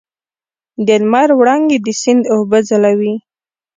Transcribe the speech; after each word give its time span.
د 0.85 0.89
لمر 1.01 1.29
وړانګې 1.39 1.77
د 1.85 1.87
سیند 2.01 2.23
اوبه 2.33 2.59
ځلوي. 2.69 3.15